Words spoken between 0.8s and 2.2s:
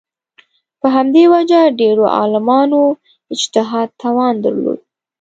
همدې وجه ډېرو